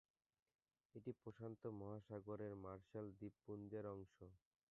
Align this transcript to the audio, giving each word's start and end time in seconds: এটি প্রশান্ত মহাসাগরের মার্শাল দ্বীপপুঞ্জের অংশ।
এটি 0.95 1.11
প্রশান্ত 1.21 1.61
মহাসাগরের 1.79 2.53
মার্শাল 2.63 3.05
দ্বীপপুঞ্জের 3.17 3.85
অংশ। 3.87 4.15